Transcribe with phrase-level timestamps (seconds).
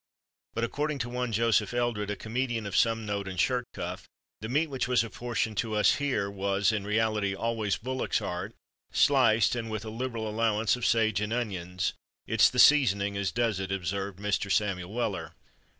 [0.55, 4.07] But, according to one Joseph Eldred, a comedian of some note and shirt cuff,
[4.39, 8.55] the meat which was apportioned to us here was, in reality, always bullock's heart,
[8.91, 11.93] sliced, and with a liberal allowance of sage and onions.
[12.25, 14.51] "It's the seasoning as does it," observed Mr.
[14.51, 15.35] Samuel Weller.